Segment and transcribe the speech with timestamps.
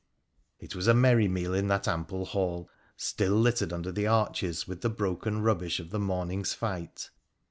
[0.59, 4.81] It was a merry meal in that ample hall, still littered under the arches with
[4.81, 7.11] the broken rubbish of the morning's fight.